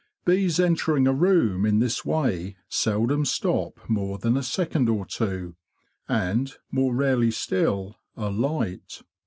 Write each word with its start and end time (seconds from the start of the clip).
Bees 0.25 0.59
entering 0.59 1.05
a 1.07 1.13
room 1.13 1.63
in 1.63 1.77
this 1.77 2.03
way 2.03 2.55
seldom 2.67 3.23
stop 3.23 3.87
more 3.87 4.17
than 4.17 4.35
a 4.35 4.41
second 4.41 4.89
or 4.89 5.05
two, 5.05 5.55
and, 6.09 6.55
more 6.71 6.95
rarely 6.95 7.29
still, 7.29 7.97
alight. 8.17 9.03